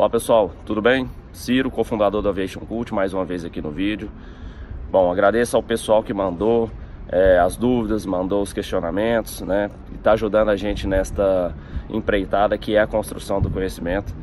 [0.00, 1.10] Olá pessoal, tudo bem?
[1.30, 4.10] Ciro, cofundador da Aviation Cult, mais uma vez aqui no vídeo.
[4.90, 6.70] Bom, agradeço ao pessoal que mandou
[7.06, 9.70] é, as dúvidas, mandou os questionamentos, né?
[9.92, 11.54] E está ajudando a gente nesta
[11.90, 14.14] empreitada que é a construção do conhecimento,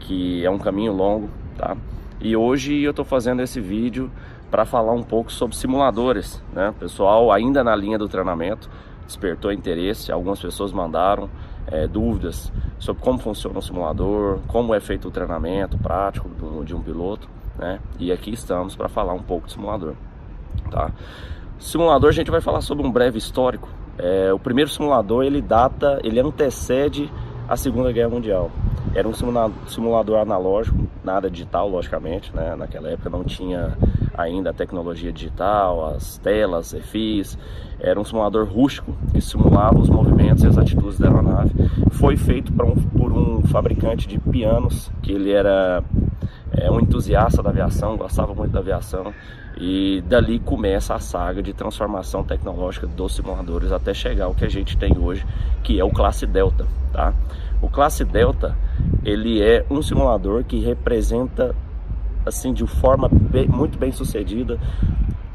[0.00, 1.76] que é um caminho longo, tá?
[2.20, 4.10] E hoje eu estou fazendo esse vídeo
[4.50, 6.74] para falar um pouco sobre simuladores, né?
[6.76, 8.68] Pessoal ainda na linha do treinamento
[9.06, 11.30] despertou interesse, algumas pessoas mandaram
[11.70, 16.28] é, dúvidas sobre como funciona o simulador, como é feito o treinamento prático
[16.64, 17.28] de um piloto,
[17.58, 17.80] né?
[17.98, 19.94] E aqui estamos para falar um pouco de simulador,
[20.70, 20.90] tá?
[21.58, 23.68] Simulador a gente vai falar sobre um breve histórico.
[23.98, 27.10] É, o primeiro simulador ele data, ele antecede
[27.46, 28.50] a Segunda Guerra Mundial.
[28.94, 29.12] Era um
[29.66, 32.54] simulador analógico, nada digital, logicamente, né?
[32.56, 33.76] Naquela época não tinha
[34.16, 37.38] ainda a tecnologia digital, as telas, EFIs.
[37.78, 41.50] Era um simulador rústico que simulava os movimentos e as atitudes da aeronave.
[41.92, 45.82] Foi feito um, por um fabricante de pianos, que ele era
[46.52, 49.12] é, um entusiasta da aviação, gostava muito da aviação.
[49.56, 54.48] E dali começa a saga de transformação tecnológica dos simuladores até chegar ao que a
[54.48, 55.26] gente tem hoje,
[55.62, 56.66] que é o Classe Delta.
[56.92, 57.12] Tá?
[57.60, 58.56] O Classe Delta
[59.04, 61.54] ele é um simulador que representa
[62.24, 64.58] assim de forma bem, muito bem sucedida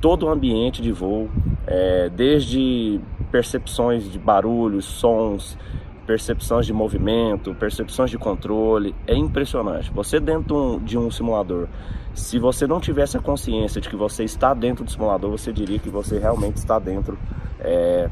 [0.00, 1.28] todo o ambiente de voo,
[1.66, 5.58] é, desde percepções de barulhos, sons,
[6.06, 9.90] percepções de movimento, percepções de controle, é impressionante.
[9.90, 11.66] Você dentro de um simulador,
[12.14, 15.78] se você não tivesse a consciência de que você está dentro do simulador, você diria
[15.78, 17.18] que você realmente está dentro
[17.58, 18.08] é,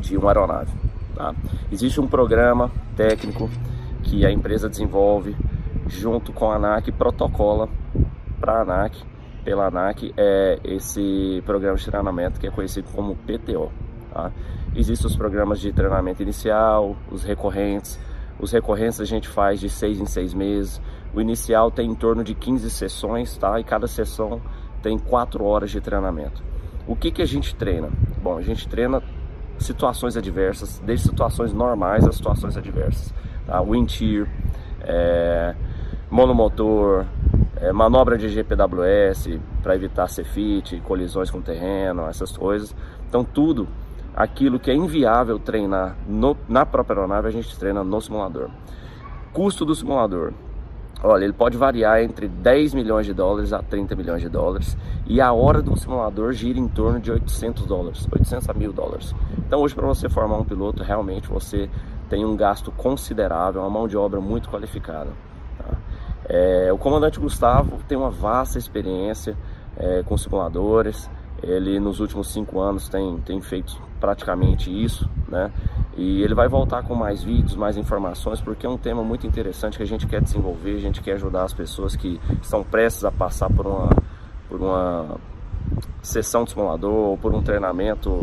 [0.00, 0.72] de uma aeronave.
[1.14, 1.34] Tá?
[1.70, 3.48] Existe um programa técnico
[4.12, 5.34] que a empresa desenvolve
[5.86, 7.66] junto com a ANAC protocola
[8.38, 9.02] para a ANAC,
[9.42, 13.72] pela ANAC, é esse programa de treinamento que é conhecido como PTO.
[14.12, 14.30] Tá?
[14.76, 17.98] Existem os programas de treinamento inicial, os recorrentes.
[18.38, 20.78] Os recorrentes a gente faz de seis em seis meses.
[21.14, 23.58] O inicial tem em torno de 15 sessões, tá?
[23.60, 24.42] E cada sessão
[24.82, 26.42] tem quatro horas de treinamento.
[26.86, 27.88] O que, que a gente treina?
[28.22, 29.02] Bom, a gente treina
[29.58, 33.14] situações adversas, desde situações normais a situações adversas.
[33.46, 33.60] Tá?
[33.60, 34.26] Wind shear,
[34.82, 35.54] é,
[36.10, 37.04] monomotor,
[37.56, 42.74] é, manobra de GPWS para evitar cefite, colisões com terreno, essas coisas.
[43.08, 43.68] Então tudo
[44.14, 48.50] aquilo que é inviável treinar no, na própria aeronave, a gente treina no simulador.
[49.32, 50.32] Custo do simulador.
[51.04, 55.20] Olha, ele pode variar entre 10 milhões de dólares a 30 milhões de dólares e
[55.20, 59.12] a hora do simulador gira em torno de 800 dólares, 800 a mil dólares.
[59.36, 61.68] Então hoje para você formar um piloto, realmente você
[62.12, 65.08] tem um gasto considerável, uma mão de obra muito qualificada.
[65.56, 65.78] Tá?
[66.28, 69.34] É, o comandante Gustavo tem uma vasta experiência
[69.78, 71.08] é, com simuladores,
[71.42, 75.50] ele nos últimos cinco anos tem, tem feito praticamente isso, né?
[75.96, 79.78] E ele vai voltar com mais vídeos, mais informações, porque é um tema muito interessante
[79.78, 83.10] que a gente quer desenvolver, a gente quer ajudar as pessoas que estão prestes a
[83.10, 83.88] passar por uma,
[84.50, 85.16] por uma
[86.02, 88.22] sessão de simulador ou por um treinamento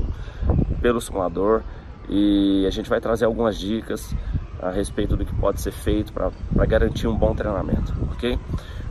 [0.79, 1.63] pelo simulador.
[2.09, 4.15] E a gente vai trazer algumas dicas
[4.61, 6.31] a respeito do que pode ser feito para
[6.65, 8.37] garantir um bom treinamento, ok?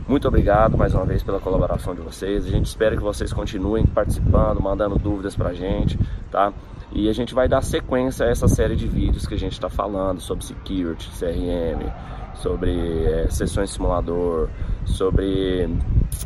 [0.07, 2.47] Muito obrigado mais uma vez pela colaboração de vocês.
[2.47, 5.99] A gente espera que vocês continuem participando, mandando dúvidas para a gente,
[6.31, 6.51] tá?
[6.91, 9.69] E a gente vai dar sequência a essa série de vídeos que a gente está
[9.69, 11.91] falando sobre security, CRM,
[12.33, 14.49] sobre é, sessões de simulador,
[14.85, 15.69] sobre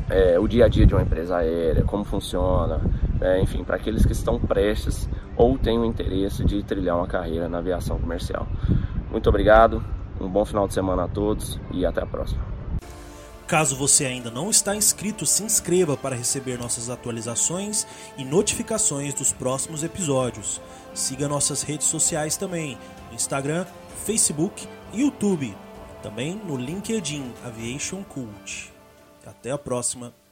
[0.10, 2.80] é, o dia a dia de uma empresa aérea, como funciona,
[3.20, 3.42] né?
[3.42, 7.60] enfim, para aqueles que estão prestes ou têm o interesse de trilhar uma carreira na
[7.60, 8.48] aviação comercial.
[9.12, 9.84] Muito obrigado,
[10.20, 12.54] um bom final de semana a todos e até a próxima.
[13.46, 17.86] Caso você ainda não está inscrito, se inscreva para receber nossas atualizações
[18.18, 20.62] e notificações dos próximos episódios.
[20.94, 22.78] Siga nossas redes sociais também,
[23.12, 23.66] Instagram,
[24.06, 25.56] Facebook e YouTube.
[26.02, 28.74] Também no LinkedIn Aviation Cult.
[29.26, 30.23] Até a próxima.